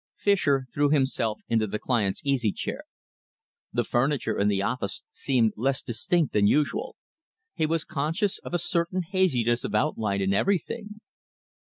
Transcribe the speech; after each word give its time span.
Fischer 0.15 0.65
threw 0.73 0.89
himself 0.89 1.41
into 1.47 1.67
the 1.67 1.77
client's 1.77 2.23
easy 2.25 2.51
chair. 2.51 2.85
The 3.71 3.83
furniture 3.83 4.35
in 4.35 4.47
the 4.47 4.59
office 4.63 5.03
seemed 5.11 5.53
less 5.55 5.83
distinct 5.83 6.33
than 6.33 6.47
usual. 6.47 6.95
He 7.53 7.67
was 7.67 7.85
conscious 7.85 8.39
of 8.39 8.55
a 8.55 8.57
certain 8.57 9.03
haziness 9.03 9.63
of 9.63 9.75
outline 9.75 10.19
in 10.21 10.33
everything. 10.33 11.01